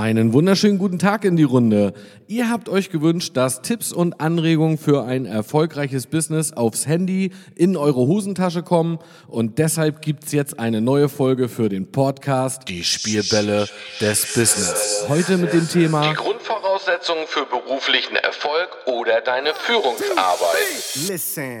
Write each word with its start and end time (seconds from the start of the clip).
Einen 0.00 0.32
wunderschönen 0.32 0.78
guten 0.78 0.98
Tag 0.98 1.26
in 1.26 1.36
die 1.36 1.42
Runde. 1.42 1.92
Ihr 2.26 2.48
habt 2.48 2.70
euch 2.70 2.88
gewünscht, 2.88 3.36
dass 3.36 3.60
Tipps 3.60 3.92
und 3.92 4.18
Anregungen 4.18 4.78
für 4.78 5.04
ein 5.04 5.26
erfolgreiches 5.26 6.06
Business 6.06 6.54
aufs 6.54 6.86
Handy 6.86 7.32
in 7.54 7.76
eure 7.76 8.06
Hosentasche 8.06 8.62
kommen 8.62 8.98
und 9.28 9.58
deshalb 9.58 10.00
gibt's 10.00 10.32
jetzt 10.32 10.58
eine 10.58 10.80
neue 10.80 11.10
Folge 11.10 11.50
für 11.50 11.68
den 11.68 11.92
Podcast 11.92 12.66
Die 12.68 12.82
Spielbälle 12.82 13.68
des 14.00 14.32
Business. 14.32 15.04
Heute 15.06 15.36
mit 15.36 15.52
dem 15.52 15.68
Thema 15.68 16.08
Die 16.08 16.16
Grundvoraussetzungen 16.16 17.26
für 17.26 17.44
beruflichen 17.44 18.16
Erfolg 18.16 18.70
oder 18.86 19.20
deine 19.20 19.52
Führungsarbeit. 19.52 20.94
Listen. 21.08 21.60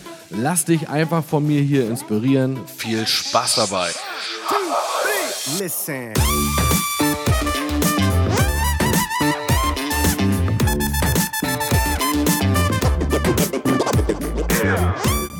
Lass 0.33 0.63
dich 0.63 0.87
einfach 0.87 1.23
von 1.23 1.45
mir 1.45 1.61
hier 1.61 1.89
inspirieren. 1.89 2.59
Viel 2.65 3.05
Spaß 3.05 3.55
dabei. 3.55 3.89
Listen. 5.59 6.13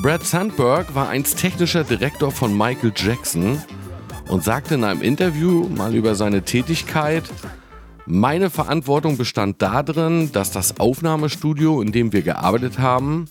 Brad 0.01 0.25
Sandberg 0.25 0.94
war 0.94 1.09
einst 1.09 1.38
technischer 1.38 1.83
Direktor 1.83 2.31
von 2.31 2.57
Michael 2.57 2.91
Jackson 2.95 3.61
und 4.27 4.44
sagte 4.44 4.75
in 4.75 4.83
einem 4.83 5.01
Interview 5.01 5.69
mal 5.69 5.95
über 5.95 6.16
seine 6.16 6.41
Tätigkeit, 6.41 7.23
meine 8.07 8.49
Verantwortung 8.49 9.16
bestand 9.16 9.61
darin, 9.61 10.31
dass 10.33 10.51
das 10.51 10.79
Aufnahmestudio, 10.79 11.81
in 11.81 11.91
dem 11.91 12.11
wir 12.11 12.23
gearbeitet 12.23 12.79
haben, 12.79 13.29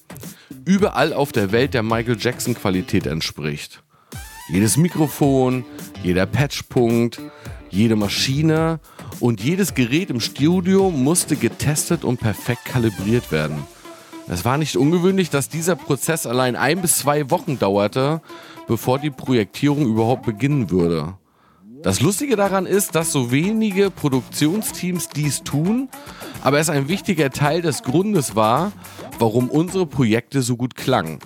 überall 0.71 1.13
auf 1.13 1.33
der 1.33 1.51
Welt 1.51 1.75
der 1.75 1.83
Michael 1.83 2.17
Jackson 2.17 2.55
Qualität 2.55 3.05
entspricht. 3.05 3.83
Jedes 4.53 4.77
Mikrofon, 4.77 5.65
jeder 6.05 6.27
Patchpunkt, 6.27 7.21
jede 7.71 7.97
Maschine 7.97 8.79
und 9.19 9.43
jedes 9.43 9.75
Gerät 9.75 10.11
im 10.11 10.21
Studio 10.21 10.93
musste 10.93 11.35
getestet 11.35 12.05
und 12.05 12.21
perfekt 12.21 12.67
kalibriert 12.67 13.33
werden. 13.33 13.65
Es 14.29 14.45
war 14.45 14.59
nicht 14.59 14.77
ungewöhnlich, 14.77 15.29
dass 15.29 15.49
dieser 15.49 15.75
Prozess 15.75 16.25
allein 16.25 16.55
ein 16.55 16.81
bis 16.81 16.99
zwei 16.99 17.31
Wochen 17.31 17.59
dauerte, 17.59 18.21
bevor 18.69 19.01
die 19.01 19.11
Projektierung 19.11 19.89
überhaupt 19.89 20.25
beginnen 20.25 20.71
würde. 20.71 21.15
Das 21.83 22.03
Lustige 22.03 22.37
daran 22.37 22.67
ist, 22.67 22.95
dass 22.95 23.11
so 23.11 23.31
wenige 23.31 23.91
Produktionsteams 23.91 25.09
dies 25.09 25.43
tun, 25.43 25.89
aber 26.43 26.59
es 26.59 26.69
ein 26.69 26.89
wichtiger 26.89 27.31
Teil 27.31 27.63
des 27.63 27.83
Grundes 27.83 28.37
war, 28.37 28.73
warum 29.19 29.49
unsere 29.49 29.87
Projekte 29.87 30.43
so 30.43 30.59
gut 30.59 30.75
klangen. 30.75 31.21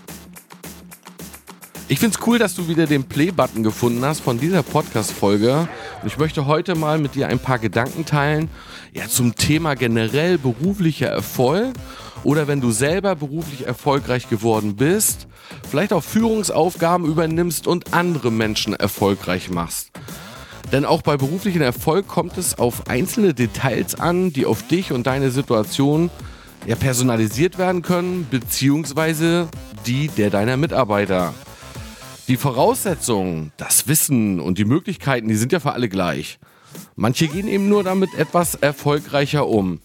Ich 1.88 1.98
finde 1.98 2.16
es 2.16 2.26
cool, 2.26 2.38
dass 2.38 2.54
du 2.54 2.68
wieder 2.68 2.86
den 2.86 3.04
Play-Button 3.04 3.64
gefunden 3.64 4.04
hast 4.04 4.20
von 4.20 4.38
dieser 4.38 4.62
Podcast-Folge. 4.62 5.68
Ich 6.06 6.18
möchte 6.18 6.46
heute 6.46 6.76
mal 6.76 6.98
mit 6.98 7.16
dir 7.16 7.26
ein 7.26 7.40
paar 7.40 7.58
Gedanken 7.58 8.06
teilen 8.06 8.48
ja, 8.92 9.08
zum 9.08 9.34
Thema 9.34 9.74
generell 9.74 10.38
beruflicher 10.38 11.08
Erfolg 11.08 11.74
oder 12.22 12.46
wenn 12.46 12.60
du 12.60 12.70
selber 12.70 13.16
beruflich 13.16 13.66
erfolgreich 13.66 14.28
geworden 14.28 14.76
bist, 14.76 15.26
vielleicht 15.68 15.92
auch 15.92 16.04
Führungsaufgaben 16.04 17.06
übernimmst 17.06 17.66
und 17.66 17.92
andere 17.92 18.30
Menschen 18.30 18.72
erfolgreich 18.72 19.50
machst. 19.50 19.90
Denn 20.74 20.84
auch 20.84 21.02
bei 21.02 21.16
beruflichem 21.16 21.62
Erfolg 21.62 22.08
kommt 22.08 22.36
es 22.36 22.58
auf 22.58 22.88
einzelne 22.88 23.32
Details 23.32 23.94
an, 23.94 24.32
die 24.32 24.44
auf 24.44 24.66
dich 24.66 24.90
und 24.90 25.06
deine 25.06 25.30
Situation 25.30 26.10
ja, 26.66 26.74
personalisiert 26.74 27.58
werden 27.58 27.82
können, 27.82 28.26
beziehungsweise 28.28 29.46
die 29.86 30.08
der 30.08 30.30
deiner 30.30 30.56
Mitarbeiter. 30.56 31.32
Die 32.26 32.36
Voraussetzungen, 32.36 33.52
das 33.56 33.86
Wissen 33.86 34.40
und 34.40 34.58
die 34.58 34.64
Möglichkeiten, 34.64 35.28
die 35.28 35.36
sind 35.36 35.52
ja 35.52 35.60
für 35.60 35.74
alle 35.74 35.88
gleich. 35.88 36.40
Manche 36.96 37.28
gehen 37.28 37.46
eben 37.46 37.68
nur 37.68 37.84
damit 37.84 38.12
etwas 38.14 38.56
erfolgreicher 38.56 39.46
um. 39.46 39.78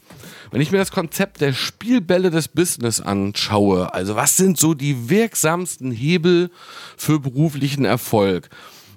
Wenn 0.49 0.61
ich 0.61 0.71
mir 0.71 0.79
das 0.79 0.89
Konzept 0.89 1.39
der 1.39 1.53
Spielbälle 1.53 2.31
des 2.31 2.47
Business 2.47 2.99
anschaue, 2.99 3.93
also 3.93 4.15
was 4.15 4.37
sind 4.37 4.57
so 4.57 4.73
die 4.73 5.07
wirksamsten 5.07 5.91
Hebel 5.91 6.49
für 6.97 7.19
beruflichen 7.19 7.85
Erfolg, 7.85 8.49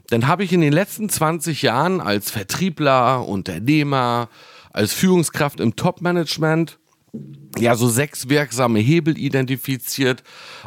dann 0.09 0.27
habe 0.27 0.45
ich 0.45 0.53
in 0.53 0.61
den 0.61 0.73
letzten 0.73 1.09
20 1.09 1.63
Jahren 1.63 2.01
als 2.01 2.31
Vertriebler, 2.31 3.27
Unternehmer, 3.27 4.29
als 4.73 4.93
Führungskraft 4.93 5.61
im 5.61 5.77
Top-Management 5.77 6.79
ja 7.59 7.75
so 7.75 7.89
sechs 7.89 8.29
wirksame 8.29 8.79
Hebel 8.79 9.19
identifiziert, 9.19 10.23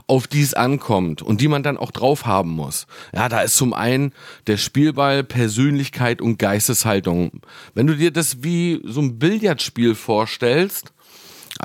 auf 0.07 0.27
die 0.27 0.41
es 0.41 0.53
ankommt 0.53 1.21
und 1.21 1.41
die 1.41 1.47
man 1.47 1.63
dann 1.63 1.77
auch 1.77 1.91
drauf 1.91 2.25
haben 2.25 2.51
muss. 2.51 2.85
Ja, 3.13 3.29
da 3.29 3.41
ist 3.41 3.57
zum 3.57 3.73
einen 3.73 4.13
der 4.45 4.57
Spielball 4.57 5.23
Persönlichkeit 5.23 6.21
und 6.21 6.37
Geisteshaltung. 6.37 7.41
Wenn 7.73 7.87
du 7.87 7.95
dir 7.95 8.11
das 8.11 8.43
wie 8.43 8.81
so 8.83 9.01
ein 9.01 9.17
Billardspiel 9.17 9.95
vorstellst, 9.95 10.93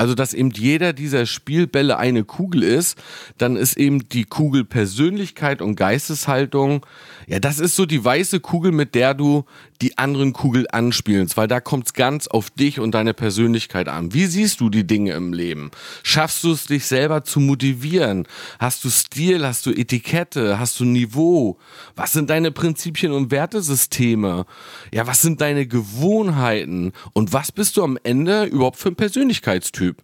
also, 0.01 0.15
dass 0.15 0.33
eben 0.33 0.51
jeder 0.53 0.95
dieser 0.95 1.27
Spielbälle 1.27 1.99
eine 1.99 2.25
Kugel 2.25 2.63
ist, 2.63 2.97
dann 3.37 3.57
ist 3.57 3.77
eben 3.77 4.09
die 4.09 4.25
Kugel 4.25 4.65
Persönlichkeit 4.65 5.61
und 5.61 5.77
Geisteshaltung. 5.77 6.87
Ja, 7.27 7.39
das 7.39 7.59
ist 7.59 7.77
so 7.77 7.85
die 7.85 8.03
weiße 8.03 8.41
Kugel, 8.41 8.73
mit 8.73 8.95
der 8.95 9.13
du 9.13 9.45
die 9.83 9.99
anderen 9.99 10.33
Kugel 10.33 10.67
anspielst, 10.71 11.37
weil 11.37 11.49
da 11.49 11.61
kommt 11.61 11.87
es 11.87 11.93
ganz 11.95 12.27
auf 12.27 12.51
dich 12.51 12.81
und 12.81 12.93
deine 12.93 13.15
Persönlichkeit 13.15 13.89
an. 13.89 14.13
Wie 14.13 14.27
siehst 14.27 14.61
du 14.61 14.69
die 14.69 14.87
Dinge 14.87 15.13
im 15.13 15.33
Leben? 15.33 15.71
Schaffst 16.03 16.45
du 16.45 16.53
es, 16.53 16.67
dich 16.67 16.87
selber 16.87 17.25
zu 17.25 17.41
motivieren? 17.41 18.27
Hast 18.59 18.85
du 18.85 18.91
Stil? 18.91 19.47
Hast 19.47 19.67
du 19.67 19.71
Etikette? 19.71 20.59
Hast 20.59 20.79
du 20.81 20.85
Niveau? 20.85 21.59
Was 21.97 22.13
sind 22.13 22.31
deine 22.31 22.51
Prinzipien 22.51 23.13
und 23.13 23.31
Wertesysteme? 23.31 24.47
Ja, 24.93 25.07
was 25.07 25.23
sind 25.23 25.41
deine 25.41 25.67
Gewohnheiten? 25.67 26.93
Und 27.13 27.33
was 27.33 27.53
bist 27.53 27.77
du 27.77 27.85
am 27.85 27.99
Ende 28.03 28.45
überhaupt 28.45 28.79
für 28.79 28.89
ein 28.89 28.97
Persönlichkeitstyp? 28.97 30.03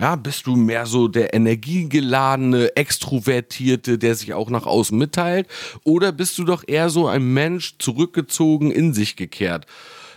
Ja, 0.00 0.14
bist 0.14 0.46
du 0.46 0.54
mehr 0.54 0.86
so 0.86 1.08
der 1.08 1.34
energiegeladene, 1.34 2.76
extrovertierte, 2.76 3.98
der 3.98 4.14
sich 4.14 4.32
auch 4.32 4.48
nach 4.48 4.64
außen 4.64 4.96
mitteilt? 4.96 5.48
Oder 5.82 6.12
bist 6.12 6.38
du 6.38 6.44
doch 6.44 6.62
eher 6.66 6.88
so 6.88 7.08
ein 7.08 7.32
Mensch, 7.32 7.76
zurückgezogen, 7.78 8.70
in 8.70 8.94
sich 8.94 9.16
gekehrt? 9.16 9.66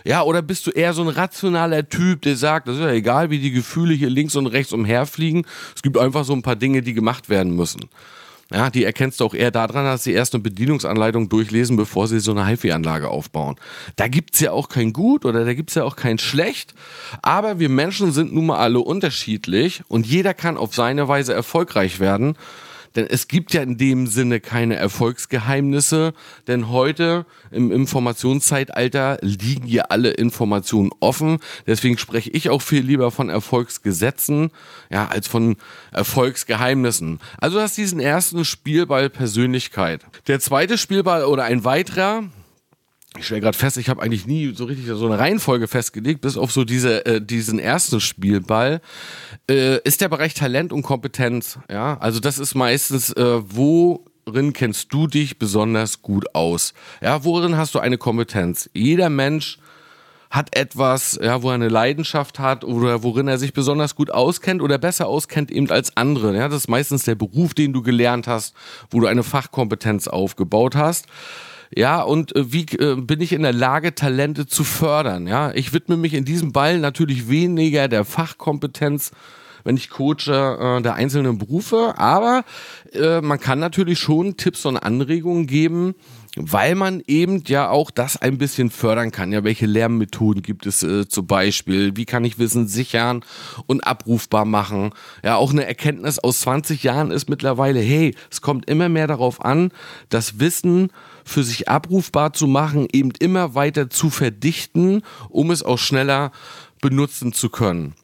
Ja, 0.04 0.22
oder 0.22 0.42
bist 0.42 0.66
du 0.66 0.70
eher 0.70 0.92
so 0.92 1.02
ein 1.02 1.08
rationaler 1.08 1.88
Typ, 1.88 2.22
der 2.22 2.36
sagt, 2.36 2.68
das 2.68 2.76
ist 2.76 2.82
ja 2.82 2.92
egal, 2.92 3.30
wie 3.30 3.38
die 3.38 3.50
Gefühle 3.50 3.94
hier 3.94 4.10
links 4.10 4.36
und 4.36 4.46
rechts 4.46 4.72
umherfliegen. 4.72 5.46
Es 5.74 5.82
gibt 5.82 5.98
einfach 5.98 6.24
so 6.24 6.32
ein 6.32 6.42
paar 6.42 6.56
Dinge, 6.56 6.82
die 6.82 6.94
gemacht 6.94 7.28
werden 7.28 7.54
müssen. 7.54 7.88
Ja, 8.52 8.68
die 8.68 8.84
erkennst 8.84 9.20
du 9.20 9.24
auch 9.24 9.34
eher 9.34 9.50
daran, 9.50 9.84
dass 9.84 10.04
sie 10.04 10.12
erst 10.12 10.34
eine 10.34 10.42
Bedienungsanleitung 10.42 11.28
durchlesen, 11.28 11.76
bevor 11.76 12.06
sie 12.06 12.20
so 12.20 12.32
eine 12.32 12.46
HiFi-Anlage 12.46 13.08
aufbauen. 13.08 13.56
Da 13.96 14.08
gibt's 14.08 14.40
ja 14.40 14.52
auch 14.52 14.68
kein 14.68 14.92
Gut 14.92 15.24
oder 15.24 15.44
da 15.44 15.54
gibt's 15.54 15.74
ja 15.74 15.84
auch 15.84 15.96
kein 15.96 16.18
Schlecht. 16.18 16.74
Aber 17.22 17.58
wir 17.58 17.70
Menschen 17.70 18.12
sind 18.12 18.34
nun 18.34 18.46
mal 18.46 18.58
alle 18.58 18.80
unterschiedlich 18.80 19.82
und 19.88 20.06
jeder 20.06 20.34
kann 20.34 20.58
auf 20.58 20.74
seine 20.74 21.08
Weise 21.08 21.32
erfolgreich 21.32 21.98
werden. 21.98 22.36
Denn 22.96 23.06
es 23.06 23.28
gibt 23.28 23.54
ja 23.54 23.62
in 23.62 23.78
dem 23.78 24.06
Sinne 24.06 24.40
keine 24.40 24.76
Erfolgsgeheimnisse, 24.76 26.12
denn 26.46 26.68
heute 26.68 27.26
im 27.50 27.72
Informationszeitalter 27.72 29.18
liegen 29.22 29.66
ja 29.66 29.84
alle 29.84 30.10
Informationen 30.10 30.90
offen. 31.00 31.38
Deswegen 31.66 31.98
spreche 31.98 32.30
ich 32.30 32.50
auch 32.50 32.62
viel 32.62 32.82
lieber 32.82 33.10
von 33.10 33.28
Erfolgsgesetzen, 33.28 34.50
ja, 34.90 35.08
als 35.08 35.28
von 35.28 35.56
Erfolgsgeheimnissen. 35.92 37.20
Also 37.38 37.56
du 37.56 37.62
hast 37.62 37.76
diesen 37.76 38.00
ersten 38.00 38.44
Spielball 38.44 39.10
Persönlichkeit. 39.10 40.02
Der 40.26 40.40
zweite 40.40 40.78
Spielball 40.78 41.24
oder 41.24 41.44
ein 41.44 41.64
weiterer, 41.64 42.24
ich 43.18 43.26
stelle 43.26 43.40
gerade 43.40 43.56
fest, 43.56 43.76
ich 43.76 43.88
habe 43.88 44.02
eigentlich 44.02 44.26
nie 44.26 44.54
so 44.54 44.64
richtig 44.64 44.86
so 44.86 45.06
eine 45.06 45.18
Reihenfolge 45.18 45.68
festgelegt, 45.68 46.22
bis 46.22 46.36
auf 46.36 46.50
so 46.50 46.64
diese, 46.64 47.04
äh, 47.04 47.20
diesen 47.20 47.58
ersten 47.58 48.00
Spielball, 48.00 48.80
äh, 49.50 49.78
ist 49.84 50.00
der 50.00 50.08
Bereich 50.08 50.34
Talent 50.34 50.72
und 50.72 50.82
Kompetenz. 50.82 51.58
Ja, 51.70 51.98
also 51.98 52.20
das 52.20 52.38
ist 52.38 52.54
meistens, 52.54 53.12
äh, 53.12 53.40
worin 53.44 54.52
kennst 54.52 54.92
du 54.92 55.06
dich 55.06 55.38
besonders 55.38 56.00
gut 56.00 56.34
aus? 56.34 56.72
Ja, 57.02 57.24
worin 57.24 57.56
hast 57.56 57.74
du 57.74 57.80
eine 57.80 57.98
Kompetenz? 57.98 58.70
Jeder 58.72 59.10
Mensch 59.10 59.58
hat 60.30 60.56
etwas, 60.56 61.18
ja, 61.22 61.42
wo 61.42 61.50
er 61.50 61.56
eine 61.56 61.68
Leidenschaft 61.68 62.38
hat 62.38 62.64
oder 62.64 63.02
worin 63.02 63.28
er 63.28 63.36
sich 63.36 63.52
besonders 63.52 63.94
gut 63.94 64.10
auskennt 64.10 64.62
oder 64.62 64.78
besser 64.78 65.06
auskennt 65.06 65.50
eben 65.50 65.70
als 65.70 65.94
andere. 65.98 66.34
Ja, 66.34 66.48
das 66.48 66.62
ist 66.62 66.68
meistens 66.68 67.04
der 67.04 67.14
Beruf, 67.16 67.52
den 67.52 67.74
du 67.74 67.82
gelernt 67.82 68.26
hast, 68.26 68.54
wo 68.90 69.00
du 69.00 69.06
eine 69.06 69.22
Fachkompetenz 69.22 70.08
aufgebaut 70.08 70.74
hast. 70.74 71.06
Ja, 71.74 72.02
und 72.02 72.36
äh, 72.36 72.52
wie 72.52 72.66
äh, 72.78 72.96
bin 72.96 73.20
ich 73.20 73.32
in 73.32 73.42
der 73.42 73.52
Lage, 73.52 73.94
Talente 73.94 74.46
zu 74.46 74.64
fördern? 74.64 75.26
Ja, 75.26 75.52
ich 75.52 75.72
widme 75.72 75.96
mich 75.96 76.14
in 76.14 76.24
diesem 76.24 76.52
Ball 76.52 76.78
natürlich 76.78 77.28
weniger 77.28 77.88
der 77.88 78.04
Fachkompetenz, 78.04 79.12
wenn 79.64 79.76
ich 79.76 79.88
coache 79.90 80.28
äh, 80.28 80.82
der 80.82 80.94
einzelnen 80.94 81.38
Berufe, 81.38 81.94
aber 81.96 82.44
äh, 82.92 83.20
man 83.20 83.40
kann 83.40 83.58
natürlich 83.58 83.98
schon 83.98 84.36
Tipps 84.36 84.66
und 84.66 84.76
Anregungen 84.76 85.46
geben, 85.46 85.94
weil 86.36 86.74
man 86.74 87.02
eben 87.06 87.42
ja 87.46 87.68
auch 87.70 87.90
das 87.90 88.20
ein 88.20 88.38
bisschen 88.38 88.70
fördern 88.70 89.10
kann. 89.10 89.32
Ja, 89.32 89.44
welche 89.44 89.66
Lernmethoden 89.66 90.42
gibt 90.42 90.66
es 90.66 90.82
äh, 90.82 91.06
zum 91.06 91.26
Beispiel? 91.26 91.96
Wie 91.96 92.06
kann 92.06 92.24
ich 92.24 92.38
Wissen 92.38 92.66
sichern 92.68 93.24
und 93.66 93.86
abrufbar 93.86 94.44
machen? 94.44 94.90
Ja, 95.22 95.36
auch 95.36 95.52
eine 95.52 95.64
Erkenntnis 95.64 96.18
aus 96.18 96.40
20 96.40 96.82
Jahren 96.82 97.10
ist 97.10 97.30
mittlerweile, 97.30 97.80
hey, 97.80 98.14
es 98.30 98.40
kommt 98.40 98.68
immer 98.68 98.88
mehr 98.88 99.06
darauf 99.06 99.44
an, 99.44 99.70
das 100.08 100.40
Wissen 100.40 100.90
für 101.24 101.42
sich 101.42 101.68
abrufbar 101.68 102.32
zu 102.32 102.46
machen, 102.46 102.88
eben 102.92 103.12
immer 103.18 103.54
weiter 103.54 103.90
zu 103.90 104.10
verdichten, 104.10 105.02
um 105.28 105.50
es 105.50 105.62
auch 105.62 105.78
schneller 105.78 106.32
benutzen 106.80 107.32
zu 107.32 107.48
können. 107.48 107.94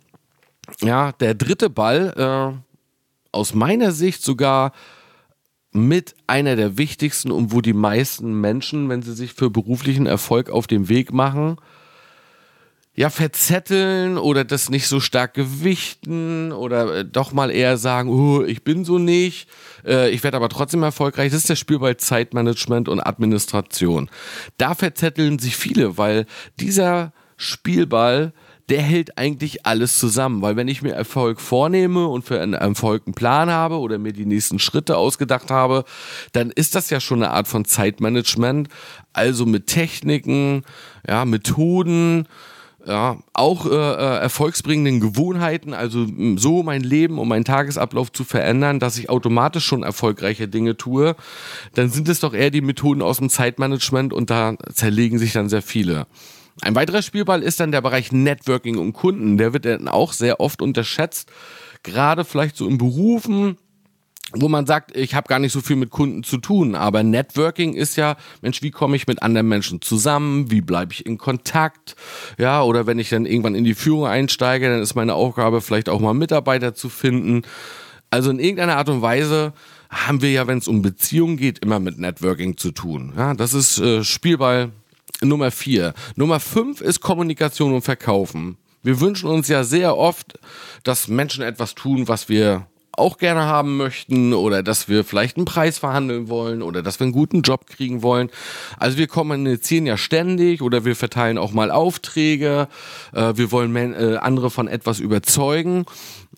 Ja, 0.80 1.12
der 1.12 1.34
dritte 1.34 1.70
Ball, 1.70 2.14
äh, 2.16 2.58
aus 3.32 3.54
meiner 3.54 3.92
Sicht 3.92 4.22
sogar 4.22 4.72
mit 5.72 6.14
einer 6.26 6.56
der 6.56 6.78
wichtigsten 6.78 7.30
und 7.30 7.52
wo 7.52 7.60
die 7.60 7.74
meisten 7.74 8.40
Menschen, 8.40 8.88
wenn 8.88 9.02
sie 9.02 9.14
sich 9.14 9.34
für 9.34 9.50
beruflichen 9.50 10.06
Erfolg 10.06 10.50
auf 10.50 10.66
den 10.66 10.88
Weg 10.88 11.12
machen, 11.12 11.56
ja, 12.98 13.10
verzetteln 13.10 14.18
oder 14.18 14.42
das 14.44 14.70
nicht 14.70 14.88
so 14.88 14.98
stark 14.98 15.32
gewichten 15.32 16.50
oder 16.50 16.96
äh, 16.96 17.04
doch 17.04 17.30
mal 17.30 17.48
eher 17.48 17.76
sagen, 17.76 18.10
oh, 18.10 18.42
ich 18.42 18.64
bin 18.64 18.84
so 18.84 18.98
nicht, 18.98 19.48
äh, 19.86 20.10
ich 20.10 20.24
werde 20.24 20.36
aber 20.36 20.48
trotzdem 20.48 20.82
erfolgreich. 20.82 21.30
Das 21.30 21.42
ist 21.42 21.48
der 21.48 21.54
Spielball 21.54 21.96
Zeitmanagement 21.96 22.88
und 22.88 22.98
Administration. 22.98 24.10
Da 24.56 24.74
verzetteln 24.74 25.38
sich 25.38 25.56
viele, 25.56 25.96
weil 25.96 26.26
dieser 26.58 27.12
Spielball 27.36 28.32
der 28.68 28.82
hält 28.82 29.16
eigentlich 29.16 29.64
alles 29.64 29.98
zusammen. 29.98 30.42
Weil 30.42 30.56
wenn 30.56 30.68
ich 30.68 30.82
mir 30.82 30.92
Erfolg 30.92 31.40
vornehme 31.40 32.06
und 32.06 32.26
für 32.26 32.38
einen 32.38 32.52
Erfolg 32.52 33.04
einen 33.06 33.14
Plan 33.14 33.48
habe 33.48 33.78
oder 33.78 33.96
mir 33.96 34.12
die 34.12 34.26
nächsten 34.26 34.58
Schritte 34.58 34.98
ausgedacht 34.98 35.50
habe, 35.50 35.84
dann 36.32 36.50
ist 36.50 36.74
das 36.74 36.90
ja 36.90 37.00
schon 37.00 37.22
eine 37.22 37.32
Art 37.32 37.48
von 37.48 37.64
Zeitmanagement. 37.64 38.68
Also 39.14 39.46
mit 39.46 39.68
Techniken, 39.68 40.64
ja, 41.08 41.24
Methoden, 41.24 42.26
ja, 42.86 43.18
auch 43.32 43.66
äh, 43.66 43.70
äh 43.70 44.18
erfolgsbringenden 44.20 45.00
Gewohnheiten, 45.00 45.74
also 45.74 46.06
so 46.36 46.62
mein 46.62 46.82
Leben 46.82 47.18
und 47.18 47.28
meinen 47.28 47.44
Tagesablauf 47.44 48.12
zu 48.12 48.24
verändern, 48.24 48.80
dass 48.80 48.98
ich 48.98 49.10
automatisch 49.10 49.64
schon 49.64 49.82
erfolgreiche 49.82 50.48
Dinge 50.48 50.76
tue, 50.76 51.16
dann 51.74 51.90
sind 51.90 52.08
es 52.08 52.20
doch 52.20 52.34
eher 52.34 52.50
die 52.50 52.60
Methoden 52.60 53.02
aus 53.02 53.18
dem 53.18 53.30
Zeitmanagement 53.30 54.12
und 54.12 54.30
da 54.30 54.54
zerlegen 54.72 55.18
sich 55.18 55.32
dann 55.32 55.48
sehr 55.48 55.62
viele. 55.62 56.06
Ein 56.60 56.74
weiterer 56.74 57.02
Spielball 57.02 57.42
ist 57.42 57.60
dann 57.60 57.72
der 57.72 57.80
Bereich 57.80 58.10
Networking 58.10 58.78
und 58.78 58.92
Kunden. 58.92 59.38
Der 59.38 59.52
wird 59.52 59.64
dann 59.64 59.88
auch 59.88 60.12
sehr 60.12 60.40
oft 60.40 60.60
unterschätzt, 60.60 61.30
gerade 61.82 62.24
vielleicht 62.24 62.56
so 62.56 62.66
in 62.66 62.78
Berufen, 62.78 63.58
wo 64.32 64.48
man 64.48 64.66
sagt, 64.66 64.94
ich 64.94 65.14
habe 65.14 65.28
gar 65.28 65.38
nicht 65.38 65.52
so 65.52 65.60
viel 65.60 65.76
mit 65.76 65.90
Kunden 65.90 66.22
zu 66.22 66.36
tun, 66.36 66.74
aber 66.74 67.02
Networking 67.02 67.72
ist 67.74 67.96
ja, 67.96 68.16
Mensch, 68.42 68.60
wie 68.62 68.70
komme 68.70 68.94
ich 68.94 69.06
mit 69.06 69.22
anderen 69.22 69.48
Menschen 69.48 69.80
zusammen? 69.80 70.50
Wie 70.50 70.60
bleibe 70.60 70.92
ich 70.92 71.06
in 71.06 71.16
Kontakt? 71.16 71.96
Ja, 72.36 72.62
oder 72.62 72.86
wenn 72.86 72.98
ich 72.98 73.08
dann 73.08 73.24
irgendwann 73.24 73.54
in 73.54 73.64
die 73.64 73.74
Führung 73.74 74.06
einsteige, 74.06 74.68
dann 74.68 74.82
ist 74.82 74.94
meine 74.94 75.14
Aufgabe 75.14 75.60
vielleicht 75.62 75.88
auch 75.88 76.00
mal 76.00 76.12
Mitarbeiter 76.12 76.74
zu 76.74 76.90
finden. 76.90 77.42
Also 78.10 78.30
in 78.30 78.38
irgendeiner 78.38 78.76
Art 78.76 78.90
und 78.90 79.00
Weise 79.00 79.54
haben 79.88 80.20
wir 80.20 80.30
ja, 80.30 80.46
wenn 80.46 80.58
es 80.58 80.68
um 80.68 80.82
Beziehungen 80.82 81.38
geht, 81.38 81.60
immer 81.60 81.80
mit 81.80 81.98
Networking 81.98 82.58
zu 82.58 82.72
tun. 82.72 83.14
Ja, 83.16 83.32
das 83.32 83.54
ist 83.54 83.78
äh, 83.78 84.04
Spielball 84.04 84.72
Nummer 85.22 85.50
vier. 85.50 85.94
Nummer 86.16 86.38
fünf 86.38 86.80
ist 86.80 87.00
Kommunikation 87.00 87.72
und 87.72 87.82
Verkaufen. 87.82 88.58
Wir 88.82 89.00
wünschen 89.00 89.28
uns 89.28 89.48
ja 89.48 89.64
sehr 89.64 89.96
oft, 89.96 90.38
dass 90.84 91.08
Menschen 91.08 91.42
etwas 91.42 91.74
tun, 91.74 92.08
was 92.08 92.28
wir 92.28 92.66
auch 92.98 93.18
gerne 93.18 93.42
haben 93.42 93.76
möchten 93.76 94.32
oder 94.34 94.62
dass 94.62 94.88
wir 94.88 95.04
vielleicht 95.04 95.36
einen 95.36 95.46
Preis 95.46 95.78
verhandeln 95.78 96.28
wollen 96.28 96.62
oder 96.62 96.82
dass 96.82 97.00
wir 97.00 97.04
einen 97.04 97.12
guten 97.12 97.42
Job 97.42 97.66
kriegen 97.66 98.02
wollen. 98.02 98.30
Also 98.76 98.98
wir 98.98 99.06
kommunizieren 99.06 99.86
ja 99.86 99.96
ständig 99.96 100.62
oder 100.62 100.84
wir 100.84 100.96
verteilen 100.96 101.38
auch 101.38 101.52
mal 101.52 101.70
Aufträge. 101.70 102.68
Äh, 103.12 103.36
wir 103.36 103.52
wollen 103.52 103.74
äh, 103.76 104.16
andere 104.20 104.50
von 104.50 104.68
etwas 104.68 105.00
überzeugen. 105.00 105.86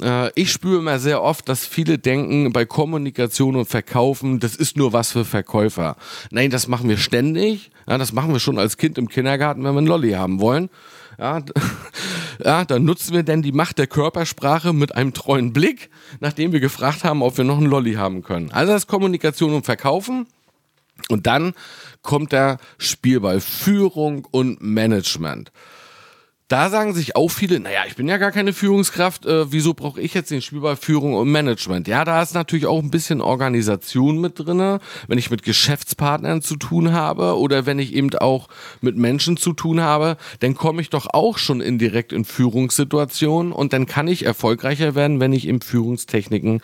Äh, 0.03 0.31
ich 0.35 0.53
spüre 0.53 0.79
immer 0.79 0.99
sehr 0.99 1.23
oft, 1.23 1.49
dass 1.49 1.67
viele 1.67 1.99
denken, 1.99 2.53
bei 2.53 2.65
Kommunikation 2.65 3.57
und 3.57 3.67
Verkaufen, 3.67 4.41
das 4.41 4.57
ist 4.57 4.77
nur 4.77 4.93
was 4.93 5.13
für 5.13 5.25
Verkäufer. 5.25 5.97
Nein, 6.31 6.51
das 6.51 6.69
machen 6.69 6.89
wir 6.89 6.99
ständig. 6.99 7.71
Ja, 7.89 7.99
das 7.99 8.13
machen 8.13 8.33
wir 8.33 8.41
schon 8.41 8.59
als 8.59 8.77
Kind 8.77 8.99
im 8.99 9.09
Kindergarten, 9.09 9.65
wenn 9.65 9.75
wir 9.75 9.79
einen 9.79 9.87
Lolli 9.87 10.13
haben 10.13 10.41
wollen. 10.41 10.71
Ja, 11.19 11.43
ja, 12.45 12.65
dann 12.65 12.85
nutzen 12.85 13.15
wir 13.15 13.23
denn 13.23 13.43
die 13.43 13.53
Macht 13.53 13.79
der 13.79 13.87
Körpersprache 13.87 14.73
mit 14.73 14.95
einem 14.95 15.13
treuen 15.15 15.53
Blick, 15.53 15.91
nachdem 16.21 16.53
wir 16.53 16.61
gefragt 16.61 17.05
haben, 17.05 17.23
ob 17.23 17.37
wir 17.37 17.45
noch 17.45 17.59
einen 17.59 17.67
Lolli 17.67 17.95
haben 17.95 18.23
können. 18.23 18.51
Also 18.53 18.73
das 18.73 18.83
ist 18.83 18.89
Kommunikation 18.89 19.55
und 19.55 19.65
Verkaufen. 19.65 20.27
Und 21.09 21.27
dann 21.27 21.55
kommt 22.03 22.33
der 22.33 22.59
Spielball 22.79 23.41
Führung 23.41 24.27
und 24.31 24.61
Management 24.61 25.51
da 26.51 26.69
sagen 26.69 26.95
sich 26.95 27.15
auch 27.15 27.29
viele, 27.29 27.61
naja, 27.61 27.83
ich 27.87 27.95
bin 27.95 28.09
ja 28.09 28.17
gar 28.17 28.33
keine 28.33 28.53
Führungskraft, 28.53 29.25
äh, 29.25 29.53
wieso 29.53 29.73
brauche 29.73 30.01
ich 30.01 30.15
jetzt 30.15 30.33
den 30.33 30.43
Spielball 30.43 30.75
Führung 30.75 31.15
und 31.15 31.31
Management? 31.31 31.87
Ja, 31.87 32.05
da 32.05 32.21
ist 32.21 32.35
natürlich 32.35 32.67
auch 32.67 32.83
ein 32.83 32.91
bisschen 32.91 33.21
Organisation 33.21 34.21
mit 34.21 34.37
drinne, 34.37 34.81
wenn 35.07 35.17
ich 35.17 35.31
mit 35.31 35.45
Geschäftspartnern 35.45 36.43
zu 36.43 36.57
tun 36.57 36.93
habe 36.93 37.39
oder 37.39 37.67
wenn 37.67 37.79
ich 37.79 37.95
eben 37.95 38.13
auch 38.15 38.49
mit 38.81 38.97
Menschen 38.97 39.37
zu 39.37 39.53
tun 39.53 39.81
habe, 39.81 40.17
dann 40.41 40.57
komme 40.57 40.83
ich 40.83 40.91
doch 40.91 41.07
auch 41.15 41.39
schon 41.39 41.61
indirekt 41.61 42.13
in 42.13 42.25
Führungssituationen 42.25 43.53
und 43.53 43.73
dann 43.73 43.87
kann 43.87 44.09
ich 44.09 44.27
erfolgreicher 44.27 44.97
werden, 44.97 45.21
wenn 45.21 45.33
ich 45.33 45.47
eben 45.47 45.61
Führungstechniken 45.61 46.63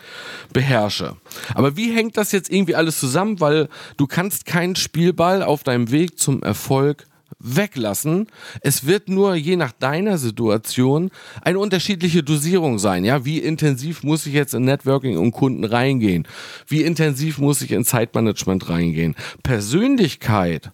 beherrsche. 0.51 1.15
Aber 1.55 1.77
wie 1.77 1.95
hängt 1.95 2.17
das 2.17 2.33
jetzt 2.33 2.51
irgendwie 2.51 2.75
alles 2.75 2.99
zusammen? 2.99 3.39
Weil 3.39 3.69
du 3.95 4.05
kannst 4.05 4.45
keinen 4.45 4.75
Spielball 4.75 5.43
auf 5.43 5.63
deinem 5.63 5.91
Weg 5.91 6.19
zum 6.19 6.43
Erfolg 6.43 7.05
weglassen. 7.39 8.27
Es 8.61 8.85
wird 8.85 9.09
nur 9.09 9.35
je 9.35 9.55
nach 9.55 9.71
deiner 9.71 10.17
Situation 10.17 11.11
eine 11.41 11.59
unterschiedliche 11.59 12.23
Dosierung 12.23 12.79
sein. 12.79 13.05
Ja, 13.05 13.25
wie 13.25 13.39
intensiv 13.39 14.03
muss 14.03 14.25
ich 14.25 14.33
jetzt 14.33 14.53
in 14.53 14.65
Networking 14.65 15.17
und 15.17 15.31
Kunden 15.31 15.63
reingehen? 15.63 16.27
Wie 16.67 16.81
intensiv 16.81 17.37
muss 17.37 17.61
ich 17.61 17.71
in 17.71 17.85
Zeitmanagement 17.85 18.69
reingehen? 18.69 19.15
Persönlichkeit 19.43 20.71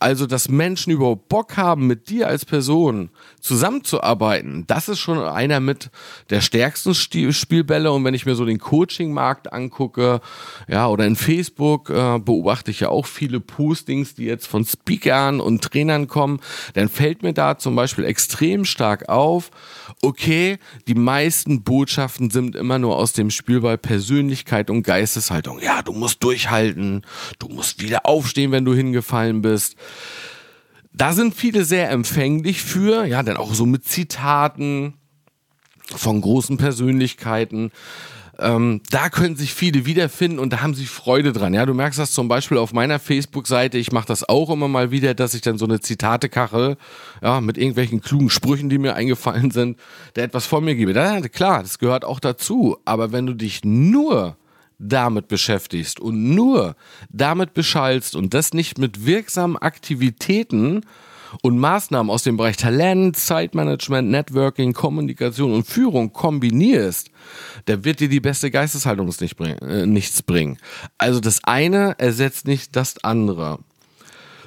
also, 0.00 0.26
dass 0.26 0.48
Menschen 0.48 0.92
überhaupt 0.92 1.28
Bock 1.28 1.58
haben, 1.58 1.86
mit 1.86 2.08
dir 2.08 2.26
als 2.26 2.46
Person 2.46 3.10
zusammenzuarbeiten, 3.40 4.66
das 4.66 4.88
ist 4.88 4.98
schon 4.98 5.18
einer 5.18 5.60
mit 5.60 5.90
der 6.30 6.40
stärksten 6.40 6.94
Spielbälle. 6.94 7.92
Und 7.92 8.04
wenn 8.04 8.14
ich 8.14 8.24
mir 8.24 8.34
so 8.34 8.46
den 8.46 8.58
Coaching-Markt 8.58 9.52
angucke, 9.52 10.20
ja, 10.68 10.88
oder 10.88 11.06
in 11.06 11.16
Facebook 11.16 11.90
äh, 11.90 12.18
beobachte 12.18 12.70
ich 12.70 12.80
ja 12.80 12.88
auch 12.88 13.04
viele 13.04 13.40
Postings, 13.40 14.14
die 14.14 14.24
jetzt 14.24 14.46
von 14.46 14.64
Speakern 14.64 15.38
und 15.38 15.62
Trainern 15.62 16.08
kommen, 16.08 16.40
dann 16.72 16.88
fällt 16.88 17.22
mir 17.22 17.34
da 17.34 17.58
zum 17.58 17.76
Beispiel 17.76 18.04
extrem 18.04 18.64
stark 18.64 19.10
auf, 19.10 19.50
okay, 20.00 20.58
die 20.88 20.94
meisten 20.94 21.62
Botschaften 21.62 22.30
sind 22.30 22.56
immer 22.56 22.78
nur 22.78 22.96
aus 22.96 23.12
dem 23.12 23.30
Spielball 23.30 23.76
Persönlichkeit 23.76 24.70
und 24.70 24.82
Geisteshaltung. 24.82 25.60
Ja, 25.60 25.82
du 25.82 25.92
musst 25.92 26.24
durchhalten, 26.24 27.02
du 27.38 27.48
musst 27.48 27.82
wieder 27.82 28.06
aufstehen, 28.06 28.50
wenn 28.50 28.64
du 28.64 28.72
hingefallen 28.72 29.42
bist. 29.42 29.76
Da 30.92 31.12
sind 31.12 31.34
viele 31.34 31.64
sehr 31.64 31.90
empfänglich 31.90 32.62
für, 32.62 33.04
ja, 33.06 33.22
dann 33.22 33.36
auch 33.36 33.54
so 33.54 33.64
mit 33.64 33.86
Zitaten 33.86 34.94
von 35.96 36.20
großen 36.20 36.56
Persönlichkeiten. 36.56 37.70
Ähm, 38.40 38.80
da 38.90 39.10
können 39.10 39.36
sich 39.36 39.52
viele 39.52 39.84
wiederfinden 39.84 40.38
und 40.38 40.52
da 40.52 40.62
haben 40.62 40.74
sie 40.74 40.86
Freude 40.86 41.32
dran. 41.32 41.52
Ja, 41.52 41.66
du 41.66 41.74
merkst 41.74 41.98
das 41.98 42.12
zum 42.12 42.26
Beispiel 42.26 42.56
auf 42.56 42.72
meiner 42.72 42.98
Facebook-Seite. 42.98 43.76
Ich 43.76 43.92
mache 43.92 44.06
das 44.06 44.28
auch 44.28 44.48
immer 44.50 44.66
mal 44.66 44.90
wieder, 44.90 45.14
dass 45.14 45.34
ich 45.34 45.42
dann 45.42 45.58
so 45.58 45.66
eine 45.66 45.80
Zitate-Kachel, 45.80 46.76
ja, 47.22 47.40
mit 47.40 47.58
irgendwelchen 47.58 48.00
klugen 48.00 48.30
Sprüchen, 48.30 48.70
die 48.70 48.78
mir 48.78 48.94
eingefallen 48.94 49.50
sind, 49.50 49.78
da 50.14 50.22
etwas 50.22 50.46
von 50.46 50.64
mir 50.64 50.74
gebe. 50.74 50.94
Da, 50.94 51.20
klar, 51.20 51.62
das 51.62 51.78
gehört 51.78 52.04
auch 52.04 52.18
dazu. 52.18 52.78
Aber 52.84 53.12
wenn 53.12 53.26
du 53.26 53.34
dich 53.34 53.64
nur 53.64 54.36
damit 54.80 55.28
beschäftigst 55.28 56.00
und 56.00 56.34
nur 56.34 56.74
damit 57.10 57.54
beschallst 57.54 58.16
und 58.16 58.34
das 58.34 58.54
nicht 58.54 58.78
mit 58.78 59.06
wirksamen 59.06 59.56
Aktivitäten 59.56 60.82
und 61.42 61.58
Maßnahmen 61.58 62.10
aus 62.10 62.24
dem 62.24 62.36
Bereich 62.36 62.56
Talent, 62.56 63.16
Zeitmanagement, 63.16 64.10
Networking, 64.10 64.72
Kommunikation 64.72 65.52
und 65.52 65.66
Führung 65.66 66.12
kombinierst, 66.12 67.10
der 67.66 67.84
wird 67.84 68.00
dir 68.00 68.08
die 68.08 68.20
beste 68.20 68.50
Geisteshaltung 68.50 69.06
nicht 69.20 69.36
bring, 69.36 69.56
äh, 69.58 69.86
nichts 69.86 70.22
bringen. 70.22 70.58
Also 70.98 71.20
das 71.20 71.44
eine 71.44 71.94
ersetzt 71.98 72.46
nicht 72.46 72.74
das 72.74 73.04
andere. 73.04 73.60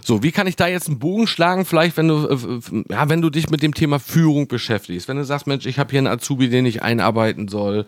So, 0.05 0.21
wie 0.21 0.31
kann 0.31 0.47
ich 0.47 0.55
da 0.55 0.67
jetzt 0.67 0.87
einen 0.87 0.99
Bogen 0.99 1.27
schlagen? 1.27 1.65
Vielleicht, 1.65 1.95
wenn 1.95 2.09
du, 2.09 2.27
äh, 2.27 2.83
ja, 2.89 3.07
wenn 3.09 3.21
du 3.21 3.29
dich 3.29 3.49
mit 3.49 3.63
dem 3.63 3.73
Thema 3.73 3.99
Führung 3.99 4.47
beschäftigst. 4.47 5.07
Wenn 5.07 5.17
du 5.17 5.23
sagst, 5.23 5.47
Mensch, 5.47 5.65
ich 5.65 5.79
habe 5.79 5.91
hier 5.91 5.99
einen 5.99 6.07
Azubi, 6.07 6.49
den 6.49 6.65
ich 6.65 6.81
einarbeiten 6.83 7.47
soll. 7.47 7.85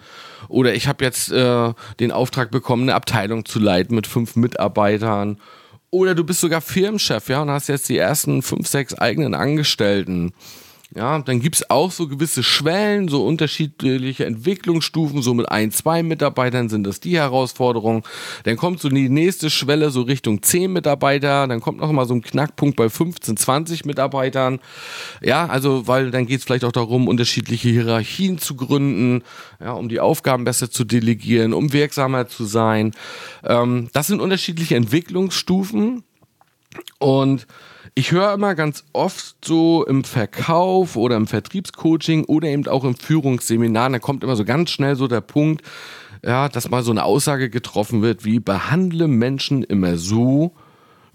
Oder 0.48 0.74
ich 0.74 0.88
habe 0.88 1.04
jetzt 1.04 1.32
äh, 1.32 1.74
den 2.00 2.12
Auftrag 2.12 2.52
bekommen, 2.52 2.84
eine 2.84 2.96
Abteilung 2.96 3.44
zu 3.46 3.60
leiten 3.60 3.96
mit 3.96 4.08
fünf 4.08 4.36
Mitarbeitern. 4.36 5.40
Oder 5.92 6.16
du 6.16 6.24
bist 6.24 6.42
sogar 6.42 6.62
Firmenchef, 6.62 7.30
ja, 7.30 7.42
und 7.42 7.50
hast 7.50 7.68
jetzt 7.68 7.90
die 7.90 7.98
ersten 7.98 8.42
fünf, 8.42 8.68
sechs 8.68 8.94
eigenen 8.94 9.34
Angestellten. 9.34 10.34
Ja, 10.96 11.20
dann 11.20 11.42
gibt's 11.42 11.70
auch 11.70 11.92
so 11.92 12.08
gewisse 12.08 12.42
Schwellen, 12.42 13.10
so 13.10 13.26
unterschiedliche 13.26 14.26
Entwicklungsstufen, 14.26 15.22
so 15.22 15.34
mit 15.34 15.52
ein, 15.52 15.72
zwei 15.72 16.04
Mitarbeitern 16.04 16.70
sind 16.70 16.88
das 16.88 17.02
die 17.02 17.18
Herausforderungen. 17.18 18.04
Dann 18.44 18.56
kommt 18.56 18.80
so 18.80 18.88
die 18.88 19.10
nächste 19.10 19.50
Schwelle 19.50 19.90
so 19.90 20.04
Richtung 20.04 20.42
zehn 20.42 20.72
Mitarbeiter, 20.72 21.48
dann 21.48 21.60
kommt 21.60 21.82
noch 21.82 21.92
mal 21.92 22.06
so 22.06 22.14
ein 22.14 22.22
Knackpunkt 22.22 22.78
bei 22.78 22.88
15, 22.88 23.36
20 23.36 23.84
Mitarbeitern. 23.84 24.60
Ja, 25.22 25.48
also, 25.48 25.86
weil 25.86 26.12
dann 26.12 26.28
geht's 26.28 26.46
vielleicht 26.46 26.64
auch 26.64 26.72
darum, 26.72 27.10
unterschiedliche 27.10 27.68
Hierarchien 27.68 28.38
zu 28.38 28.56
gründen, 28.56 29.22
ja, 29.60 29.74
um 29.74 29.90
die 29.90 30.00
Aufgaben 30.00 30.46
besser 30.46 30.72
zu 30.72 30.86
delegieren, 30.86 31.54
um 31.54 31.74
wirksamer 31.74 32.30
zu 32.30 32.46
sein. 32.46 32.94
Ähm, 33.44 33.90
das 33.92 34.08
sind 34.08 34.22
unterschiedliche 34.22 34.78
Entwicklungsstufen 34.78 36.04
und 37.00 37.48
ich 37.96 38.12
höre 38.12 38.34
immer 38.34 38.56
ganz 38.56 38.84
oft 38.92 39.38
so 39.44 39.86
im 39.86 40.04
Verkauf 40.04 40.98
oder 40.98 41.16
im 41.16 41.28
Vertriebscoaching 41.28 42.26
oder 42.26 42.50
eben 42.50 42.68
auch 42.68 42.84
im 42.84 42.96
Führungsseminar, 42.96 43.90
da 43.90 44.00
kommt 44.00 44.24
immer 44.24 44.36
so 44.36 44.44
ganz 44.44 44.70
schnell 44.70 44.98
so 44.98 45.08
der 45.08 45.22
Punkt, 45.22 45.64
ja, 46.22 46.50
dass 46.50 46.70
mal 46.70 46.84
so 46.84 46.92
eine 46.92 47.06
Aussage 47.06 47.50
getroffen 47.50 48.02
wird, 48.02 48.26
wie 48.26 48.40
behandle 48.40 49.08
Menschen 49.08 49.64
immer 49.64 49.98
so, 49.98 50.52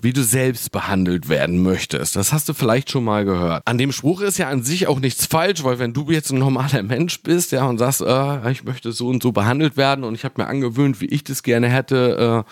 wie 0.01 0.15
du 0.15 0.23
selbst 0.23 0.73
behandelt 0.73 1.29
werden 1.29 1.63
möchtest. 1.63 2.17
Das 2.17 2.33
hast 2.33 2.49
du 2.49 2.55
vielleicht 2.55 2.91
schon 2.91 3.05
mal 3.05 3.27
gehört. 3.27 3.63
An 3.67 3.77
dem 3.77 3.93
Spruch 3.93 4.23
ist 4.23 4.39
ja 4.39 4.49
an 4.49 4.63
sich 4.63 4.87
auch 4.87 5.01
nichts 5.01 5.27
falsch, 5.27 5.63
weil 5.63 5.79
wenn 5.79 5.93
du 5.93 6.11
jetzt 6.11 6.31
ein 6.31 6.39
normaler 6.39 6.83
Mensch 6.83 7.23
bist, 7.23 7.53
ja, 7.53 7.67
und 7.67 7.77
sagst, 7.77 8.01
äh, 8.01 8.51
ich 8.51 8.65
möchte 8.65 8.93
so 8.93 9.09
und 9.09 9.23
so 9.23 9.33
behandelt 9.33 9.77
werden 9.77 10.05
und 10.05 10.15
ich 10.15 10.25
habe 10.25 10.41
mir 10.41 10.49
angewöhnt, 10.49 11.03
wie 11.03 11.07
ich 11.07 11.25
das 11.25 11.43
gerne 11.43 11.69
hätte, 11.69 12.45
äh, 12.47 12.51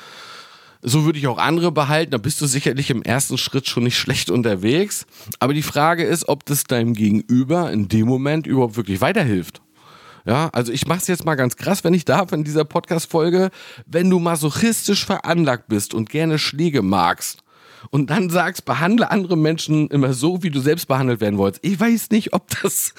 so 0.83 1.05
würde 1.05 1.19
ich 1.19 1.27
auch 1.27 1.39
andere 1.39 1.73
behalten. 1.73 2.13
Da 2.13 2.19
bist 2.19 2.41
du 2.41 2.47
sicherlich 2.47 2.91
im 2.91 3.03
ersten 3.03 3.39
Schritt 3.39 3.69
schon 3.69 3.85
nicht 3.85 3.99
schlecht 3.99 4.31
unterwegs. 4.31 5.07
Aber 5.41 5.55
die 5.55 5.63
Frage 5.63 6.05
ist, 6.05 6.29
ob 6.29 6.45
das 6.45 6.65
deinem 6.65 6.95
Gegenüber 6.95 7.71
in 7.73 7.89
dem 7.89 8.07
Moment 8.07 8.47
überhaupt 8.47 8.77
wirklich 8.77 9.01
weiterhilft. 9.01 9.61
Ja, 10.25 10.51
also 10.53 10.73
ich 10.73 10.87
mache 10.87 10.99
es 10.99 11.07
jetzt 11.07 11.25
mal 11.25 11.37
ganz 11.37 11.57
krass, 11.57 11.85
wenn 11.85 11.95
ich 11.95 12.05
darf, 12.05 12.33
in 12.33 12.45
dieser 12.45 12.65
Podcast-Folge. 12.65 13.51
Wenn 13.87 14.11
du 14.11 14.19
masochistisch 14.19 15.07
veranlagt 15.07 15.69
bist 15.69 15.95
und 15.95 16.11
gerne 16.11 16.39
Schläge 16.39 16.83
magst, 16.83 17.43
und 17.91 18.11
dann 18.11 18.31
sagst, 18.31 18.65
behandle 18.65 19.11
andere 19.11 19.37
Menschen 19.37 19.89
immer 19.89 20.13
so, 20.13 20.43
wie 20.43 20.51
du 20.51 20.61
selbst 20.61 20.89
behandelt 20.89 21.21
werden 21.21 21.39
wolltest. 21.39 21.65
Ich 21.65 21.79
weiß 21.79 22.11
nicht, 22.11 22.33
ob 22.33 22.49
das, 22.61 22.95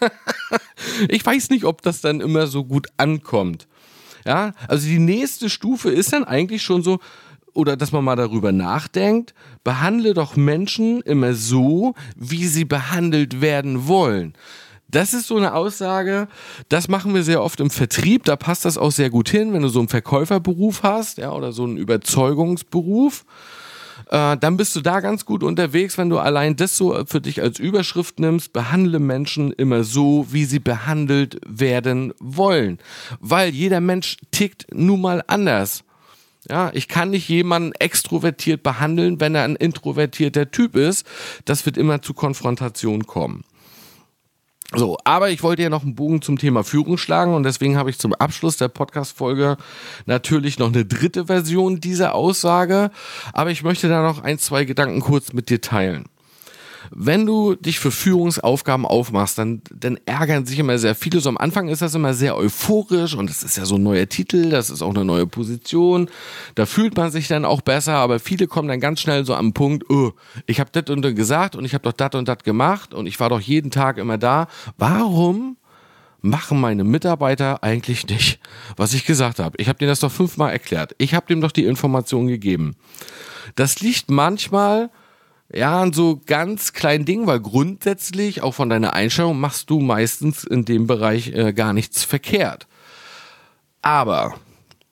ich 1.08 1.24
weiß 1.24 1.50
nicht, 1.50 1.64
ob 1.64 1.82
das 1.82 2.00
dann 2.00 2.20
immer 2.20 2.46
so 2.46 2.64
gut 2.64 2.88
ankommt. 2.96 3.68
Ja, 4.28 4.52
also 4.68 4.86
die 4.86 4.98
nächste 4.98 5.48
Stufe 5.48 5.88
ist 5.88 6.12
dann 6.12 6.22
eigentlich 6.22 6.60
schon 6.60 6.82
so, 6.82 6.98
oder 7.54 7.78
dass 7.78 7.92
man 7.92 8.04
mal 8.04 8.14
darüber 8.14 8.52
nachdenkt, 8.52 9.32
behandle 9.64 10.12
doch 10.12 10.36
Menschen 10.36 11.00
immer 11.00 11.32
so, 11.32 11.94
wie 12.14 12.46
sie 12.46 12.66
behandelt 12.66 13.40
werden 13.40 13.88
wollen. 13.88 14.34
Das 14.90 15.14
ist 15.14 15.28
so 15.28 15.38
eine 15.38 15.54
Aussage, 15.54 16.28
das 16.68 16.88
machen 16.88 17.14
wir 17.14 17.22
sehr 17.22 17.42
oft 17.42 17.58
im 17.60 17.70
Vertrieb, 17.70 18.24
da 18.24 18.36
passt 18.36 18.66
das 18.66 18.76
auch 18.76 18.92
sehr 18.92 19.08
gut 19.08 19.30
hin, 19.30 19.54
wenn 19.54 19.62
du 19.62 19.68
so 19.68 19.78
einen 19.78 19.88
Verkäuferberuf 19.88 20.82
hast, 20.82 21.16
ja, 21.16 21.32
oder 21.32 21.52
so 21.52 21.64
einen 21.64 21.78
Überzeugungsberuf 21.78 23.24
äh, 24.08 24.36
dann 24.36 24.56
bist 24.56 24.74
du 24.74 24.80
da 24.80 25.00
ganz 25.00 25.24
gut 25.24 25.42
unterwegs, 25.42 25.98
wenn 25.98 26.10
du 26.10 26.18
allein 26.18 26.56
das 26.56 26.76
so 26.76 27.04
für 27.06 27.20
dich 27.20 27.42
als 27.42 27.58
Überschrift 27.58 28.20
nimmst, 28.20 28.52
behandle 28.52 28.98
Menschen 28.98 29.52
immer 29.52 29.84
so, 29.84 30.26
wie 30.30 30.44
sie 30.44 30.60
behandelt 30.60 31.40
werden 31.46 32.14
wollen. 32.18 32.78
Weil 33.20 33.50
jeder 33.50 33.80
Mensch 33.80 34.16
tickt 34.30 34.66
nun 34.72 35.00
mal 35.00 35.22
anders. 35.26 35.84
Ja, 36.48 36.70
ich 36.72 36.88
kann 36.88 37.10
nicht 37.10 37.28
jemanden 37.28 37.72
extrovertiert 37.72 38.62
behandeln, 38.62 39.20
wenn 39.20 39.34
er 39.34 39.44
ein 39.44 39.56
introvertierter 39.56 40.50
Typ 40.50 40.76
ist. 40.76 41.06
Das 41.44 41.66
wird 41.66 41.76
immer 41.76 42.00
zu 42.00 42.14
Konfrontation 42.14 43.06
kommen. 43.06 43.44
So, 44.78 44.96
aber 45.02 45.30
ich 45.30 45.42
wollte 45.42 45.62
ja 45.62 45.70
noch 45.70 45.82
einen 45.82 45.96
Bogen 45.96 46.22
zum 46.22 46.38
Thema 46.38 46.62
Führung 46.62 46.98
schlagen 46.98 47.34
und 47.34 47.42
deswegen 47.42 47.76
habe 47.76 47.90
ich 47.90 47.98
zum 47.98 48.14
Abschluss 48.14 48.58
der 48.58 48.68
Podcast-Folge 48.68 49.56
natürlich 50.06 50.60
noch 50.60 50.68
eine 50.68 50.84
dritte 50.84 51.26
Version 51.26 51.80
dieser 51.80 52.14
Aussage, 52.14 52.92
aber 53.32 53.50
ich 53.50 53.64
möchte 53.64 53.88
da 53.88 54.02
noch 54.02 54.22
ein, 54.22 54.38
zwei 54.38 54.64
Gedanken 54.64 55.00
kurz 55.00 55.32
mit 55.32 55.50
dir 55.50 55.60
teilen 55.60 56.04
wenn 56.90 57.26
du 57.26 57.54
dich 57.54 57.78
für 57.78 57.90
Führungsaufgaben 57.90 58.86
aufmachst, 58.86 59.38
dann, 59.38 59.62
dann 59.74 59.98
ärgern 60.06 60.46
sich 60.46 60.58
immer 60.58 60.78
sehr 60.78 60.94
viele. 60.94 61.20
So 61.20 61.28
am 61.28 61.38
Anfang 61.38 61.68
ist 61.68 61.82
das 61.82 61.94
immer 61.94 62.14
sehr 62.14 62.36
euphorisch 62.36 63.14
und 63.14 63.30
es 63.30 63.42
ist 63.42 63.56
ja 63.56 63.64
so 63.64 63.76
ein 63.76 63.82
neuer 63.82 64.08
Titel, 64.08 64.50
das 64.50 64.70
ist 64.70 64.82
auch 64.82 64.94
eine 64.94 65.04
neue 65.04 65.26
Position. 65.26 66.08
Da 66.54 66.66
fühlt 66.66 66.96
man 66.96 67.10
sich 67.10 67.28
dann 67.28 67.44
auch 67.44 67.60
besser, 67.60 67.94
aber 67.94 68.18
viele 68.18 68.46
kommen 68.46 68.68
dann 68.68 68.80
ganz 68.80 69.00
schnell 69.00 69.24
so 69.24 69.34
am 69.34 69.52
Punkt, 69.52 69.88
oh, 69.90 70.12
ich 70.46 70.60
habe 70.60 70.70
das 70.72 70.94
und 70.94 71.02
das 71.02 71.14
gesagt 71.14 71.56
und 71.56 71.64
ich 71.64 71.74
habe 71.74 71.84
doch 71.84 71.92
das 71.92 72.14
und 72.14 72.28
das 72.28 72.38
gemacht 72.38 72.94
und 72.94 73.06
ich 73.06 73.18
war 73.20 73.28
doch 73.28 73.40
jeden 73.40 73.70
Tag 73.70 73.98
immer 73.98 74.18
da. 74.18 74.48
Warum 74.76 75.56
machen 76.20 76.60
meine 76.60 76.84
Mitarbeiter 76.84 77.62
eigentlich 77.62 78.06
nicht, 78.06 78.40
was 78.76 78.94
ich 78.94 79.04
gesagt 79.04 79.38
habe? 79.38 79.56
Ich 79.58 79.68
habe 79.68 79.78
denen 79.78 79.90
das 79.90 80.00
doch 80.00 80.12
fünfmal 80.12 80.52
erklärt. 80.52 80.94
Ich 80.98 81.14
habe 81.14 81.26
dem 81.26 81.40
doch 81.40 81.52
die 81.52 81.64
Information 81.64 82.26
gegeben. 82.26 82.76
Das 83.54 83.80
liegt 83.80 84.10
manchmal 84.10 84.90
ja, 85.52 85.80
an 85.80 85.92
so 85.92 86.20
ganz 86.26 86.74
kleinen 86.74 87.06
Dingen, 87.06 87.26
weil 87.26 87.40
grundsätzlich, 87.40 88.42
auch 88.42 88.52
von 88.52 88.68
deiner 88.68 88.92
Einstellung, 88.92 89.40
machst 89.40 89.70
du 89.70 89.80
meistens 89.80 90.44
in 90.44 90.64
dem 90.64 90.86
Bereich 90.86 91.32
äh, 91.32 91.52
gar 91.52 91.72
nichts 91.72 92.04
verkehrt. 92.04 92.66
Aber, 93.80 94.34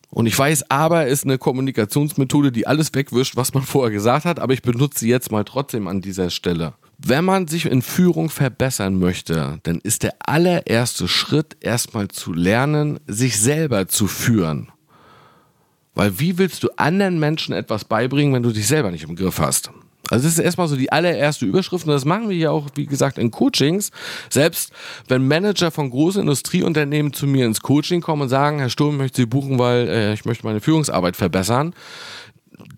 und 0.09 0.25
ich 0.25 0.39
weiß, 0.39 0.71
aber 0.71 1.07
ist 1.07 1.25
eine 1.25 1.37
Kommunikationsmethode, 1.37 2.53
die 2.53 2.67
alles 2.67 2.95
wegwischt, 2.95 3.37
was 3.37 3.53
man 3.53 3.63
vorher 3.65 3.93
gesagt 3.93 4.25
hat, 4.25 4.41
aber 4.41 4.55
ich 4.55 4.63
benutze 4.63 5.01
sie 5.01 5.11
jetzt 5.11 5.31
mal 5.31 5.45
trotzdem 5.45 5.89
an 5.89 6.01
dieser 6.01 6.31
Stelle. 6.31 6.73
Wenn 6.97 7.27
man 7.27 7.47
sich 7.47 7.67
in 7.67 7.83
Führung 7.83 8.31
verbessern 8.31 8.99
möchte, 8.99 9.61
dann 9.65 9.81
ist 9.81 10.03
der 10.03 10.15
allererste 10.21 11.09
Schritt 11.09 11.59
erstmal 11.61 12.09
zu 12.09 12.33
lernen, 12.33 12.99
sich 13.07 13.39
selber 13.39 13.89
zu 13.89 14.07
führen. 14.07 14.73
Weil 15.95 16.19
wie 16.19 16.39
willst 16.39 16.63
du 16.63 16.71
anderen 16.77 17.19
Menschen 17.19 17.55
etwas 17.55 17.85
beibringen, 17.85 18.33
wenn 18.33 18.43
du 18.43 18.53
dich 18.53 18.67
selber 18.67 18.91
nicht 18.91 19.05
im 19.05 19.17
Griff 19.17 19.39
hast? 19.39 19.71
Also 20.11 20.25
das 20.25 20.35
ist 20.35 20.39
erstmal 20.39 20.69
so 20.69 20.77
die 20.77 20.93
allererste 20.93 21.47
Überschrift 21.47 21.87
und 21.87 21.93
das 21.93 22.05
machen 22.05 22.29
wir 22.29 22.37
ja 22.37 22.51
auch, 22.51 22.69
wie 22.77 22.87
gesagt, 22.87 23.19
in 23.19 23.31
Coachings. 23.31 23.91
Selbst 24.31 24.73
wenn 25.09 25.27
Manager 25.27 25.71
von 25.71 25.91
großen 25.91 26.21
Industrieunternehmen 26.21 27.13
zu 27.13 27.27
mir 27.27 27.47
ins 27.47 27.61
Coaching 27.61 28.01
kommen 28.01 28.23
und 28.23 28.29
sagen, 28.29 28.59
Herr 28.59 28.71
Sturm, 28.71 28.95
ich 28.95 28.99
möchte 28.99 29.23
Sie 29.23 29.27
buchen, 29.27 29.59
weil 29.59 29.89
äh, 29.89 30.13
ich 30.15 30.25
möchte 30.25 30.47
meine 30.47 30.61
Führungsarbeit 30.61 31.17
verbessern, 31.17 31.75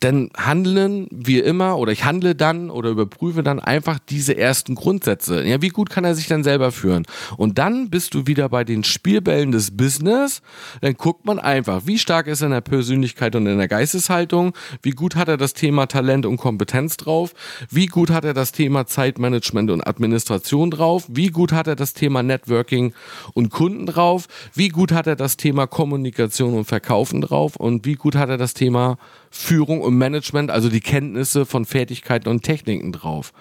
dann 0.00 0.30
handeln 0.36 1.08
wir 1.10 1.44
immer 1.44 1.78
oder 1.78 1.92
ich 1.92 2.04
handle 2.04 2.34
dann 2.34 2.70
oder 2.70 2.90
überprüfe 2.90 3.42
dann 3.42 3.60
einfach 3.60 3.98
diese 3.98 4.36
ersten 4.36 4.74
Grundsätze. 4.74 5.44
Ja, 5.44 5.62
wie 5.62 5.68
gut 5.68 5.90
kann 5.90 6.04
er 6.04 6.14
sich 6.14 6.26
dann 6.26 6.44
selber 6.44 6.72
führen? 6.72 7.06
Und 7.36 7.58
dann 7.58 7.90
bist 7.90 8.14
du 8.14 8.26
wieder 8.26 8.48
bei 8.48 8.64
den 8.64 8.84
Spielbällen 8.84 9.52
des 9.52 9.76
Business. 9.76 10.42
Dann 10.80 10.94
guckt 10.94 11.24
man 11.24 11.38
einfach, 11.38 11.82
wie 11.86 11.98
stark 11.98 12.26
ist 12.26 12.42
er 12.42 12.46
in 12.46 12.52
der 12.52 12.60
Persönlichkeit 12.60 13.34
und 13.36 13.46
in 13.46 13.58
der 13.58 13.68
Geisteshaltung? 13.68 14.52
Wie 14.82 14.90
gut 14.90 15.16
hat 15.16 15.28
er 15.28 15.36
das 15.36 15.54
Thema 15.54 15.86
Talent 15.86 16.26
und 16.26 16.36
Kompetenz 16.36 16.96
drauf? 16.96 17.34
Wie 17.70 17.86
gut 17.86 18.10
hat 18.10 18.24
er 18.24 18.34
das 18.34 18.52
Thema 18.52 18.86
Zeitmanagement 18.86 19.70
und 19.70 19.86
Administration 19.86 20.70
drauf? 20.70 21.06
Wie 21.08 21.28
gut 21.28 21.52
hat 21.52 21.66
er 21.66 21.76
das 21.76 21.92
Thema 21.94 22.22
Networking 22.22 22.92
und 23.34 23.50
Kunden 23.50 23.86
drauf? 23.86 24.26
Wie 24.54 24.68
gut 24.68 24.92
hat 24.92 25.06
er 25.06 25.16
das 25.16 25.36
Thema 25.36 25.66
Kommunikation 25.66 26.54
und 26.54 26.64
Verkaufen 26.64 27.20
drauf? 27.20 27.56
Und 27.56 27.84
wie 27.84 27.94
gut 27.94 28.16
hat 28.16 28.28
er 28.28 28.38
das 28.38 28.54
Thema 28.54 28.98
Führung 29.30 29.80
und 29.80 29.96
Management, 29.96 30.50
also 30.50 30.68
die 30.68 30.80
Kenntnisse 30.80 31.46
von 31.46 31.64
Fertigkeiten 31.64 32.28
und 32.28 32.42
Techniken 32.42 32.92
drauf. 32.92 33.32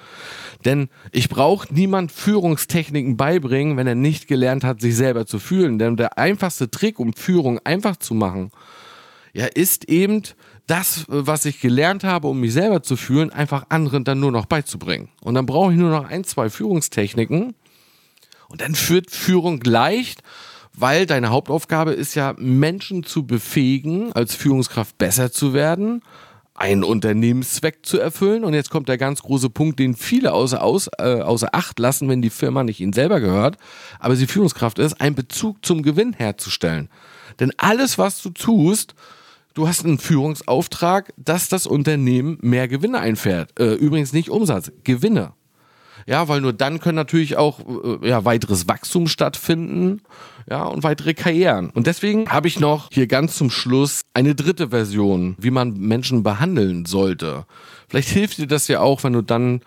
Denn 0.66 0.90
ich 1.12 1.30
brauche 1.30 1.74
niemand 1.74 2.12
Führungstechniken 2.12 3.18
beibringen, 3.18 3.78
wenn 3.78 3.88
er 3.88 3.96
nicht 3.96 4.28
gelernt 4.28 4.64
hat, 4.64 4.82
sich 4.82 4.96
selber 4.96 5.26
zu 5.26 5.40
fühlen. 5.40 5.80
Denn 5.80 5.98
der 5.98 6.18
einfachste 6.18 6.70
Trick, 6.70 7.00
um 7.00 7.14
Führung 7.14 7.60
einfach 7.64 7.98
zu 7.98 8.14
machen, 8.14 8.52
ja, 9.34 9.46
ist 9.46 9.88
eben 9.90 10.24
das, 10.66 11.06
was 11.08 11.46
ich 11.46 11.62
gelernt 11.62 12.04
habe, 12.04 12.28
um 12.28 12.40
mich 12.40 12.54
selber 12.54 12.84
zu 12.84 12.98
fühlen, 12.98 13.30
einfach 13.30 13.66
anderen 13.70 14.04
dann 14.04 14.20
nur 14.20 14.32
noch 14.32 14.46
beizubringen. 14.46 15.10
Und 15.22 15.36
dann 15.36 15.46
brauche 15.46 15.72
ich 15.72 15.78
nur 15.78 15.92
noch 15.92 16.10
ein, 16.10 16.24
zwei 16.24 16.50
Führungstechniken. 16.50 17.54
Und 18.50 18.62
dann 18.62 18.76
führt 18.76 19.12
Führung 19.12 19.62
leicht 19.64 20.24
weil 20.78 21.08
deine 21.08 21.32
Hauptaufgabe 21.32 21.92
ist 21.92 22.14
ja, 22.14 22.36
Menschen 22.38 23.04
zu 23.04 23.26
befähigen, 23.26 24.14
als 24.14 24.36
Führungskraft 24.36 24.98
besser 25.00 25.32
zu 25.32 25.54
werden, 25.54 26.04
einen 26.54 26.84
Unternehmenszweck 26.84 27.80
zu 27.84 28.00
erfüllen. 28.00 28.44
Und 28.44 28.54
jetzt 28.54 28.70
kommt 28.70 28.88
der 28.88 29.00
ganz 29.00 29.24
große 29.24 29.50
Punkt, 29.50 29.80
den 29.80 29.96
viele 29.96 30.34
außer, 30.34 30.64
aus, 30.64 30.88
äh, 31.00 31.22
außer 31.22 31.50
Acht 31.54 31.80
lassen, 31.80 32.08
wenn 32.10 32.22
die 32.22 32.30
Firma 32.30 32.64
nicht 32.64 32.80
ihnen 32.80 32.94
selber 32.94 33.20
gehört, 33.20 33.58
aber 34.00 34.16
sie 34.16 34.28
Führungskraft 34.28 34.78
ist, 34.78 35.02
einen 35.02 35.16
Bezug 35.16 35.66
zum 35.66 35.82
Gewinn 35.82 36.14
herzustellen. 36.14 36.90
Denn 37.40 37.52
alles, 37.58 37.98
was 37.98 38.22
du 38.22 38.30
tust, 38.30 38.94
du 39.56 39.68
hast 39.68 39.84
einen 39.84 39.98
Führungsauftrag, 39.98 41.12
dass 41.18 41.50
das 41.50 41.66
Unternehmen 41.66 42.38
mehr 42.42 42.68
Gewinne 42.68 43.00
einfährt. 43.00 43.60
Äh, 43.60 43.74
übrigens 43.74 44.14
nicht 44.14 44.30
Umsatz, 44.30 44.72
Gewinne. 44.84 45.34
Ja, 46.08 46.30
weil 46.30 46.40
nur 46.40 46.54
dann 46.54 46.80
können 46.80 46.96
natürlich 46.96 47.36
auch 47.36 47.60
äh, 47.60 48.08
ja, 48.08 48.24
weiteres 48.24 48.68
Wachstum 48.70 49.10
stattfinden, 49.10 50.02
ja, 50.50 50.64
und 50.64 50.84
weitere 50.84 51.14
Karrieren. 51.14 51.70
Und 51.70 51.86
deswegen 51.86 52.30
habe 52.30 52.48
ich 52.48 52.62
noch 52.62 52.88
hier 52.94 53.08
ganz 53.08 53.36
zum 53.36 53.50
Schluss 53.50 54.02
eine 54.14 54.34
dritte 54.34 54.70
Version, 54.70 55.36
wie 55.38 55.52
man 55.52 55.74
Menschen 55.74 56.24
behandeln 56.24 56.86
sollte. 56.86 57.46
Vielleicht 57.90 58.08
hilft 58.08 58.38
dir 58.38 58.48
das 58.48 58.70
ja 58.70 58.80
auch, 58.80 59.04
wenn 59.04 59.12
du 59.12 59.22
dann 59.22 59.60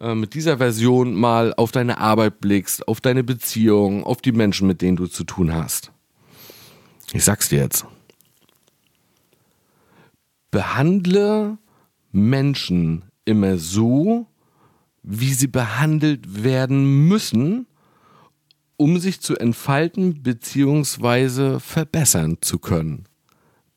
äh, 0.00 0.14
mit 0.14 0.32
dieser 0.32 0.56
Version 0.56 1.14
mal 1.14 1.52
auf 1.54 1.70
deine 1.70 1.98
Arbeit 1.98 2.40
blickst, 2.40 2.88
auf 2.88 3.02
deine 3.02 3.22
Beziehung, 3.22 4.04
auf 4.04 4.22
die 4.22 4.32
Menschen, 4.32 4.66
mit 4.66 4.80
denen 4.80 4.96
du 4.96 5.06
zu 5.06 5.24
tun 5.24 5.52
hast. 5.52 5.92
Ich 7.12 7.24
sag's 7.24 7.50
dir 7.50 7.58
jetzt. 7.58 7.84
Behandle 10.50 11.58
Menschen 12.10 13.02
immer 13.26 13.58
so, 13.58 14.26
wie 15.04 15.34
sie 15.34 15.46
behandelt 15.46 16.42
werden 16.42 17.06
müssen, 17.06 17.66
um 18.76 18.98
sich 18.98 19.20
zu 19.20 19.36
entfalten 19.36 20.22
bzw. 20.22 21.60
verbessern 21.60 22.38
zu 22.40 22.58
können. 22.58 23.04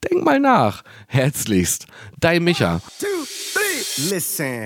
Denk 0.04 0.24
mal 0.24 0.40
nach. 0.40 0.84
Herzlichst, 1.08 1.88
dein 2.20 2.44
Micha. 2.44 2.82
Two, 3.00 3.06
three. 3.54 4.10
Listen. 4.10 4.66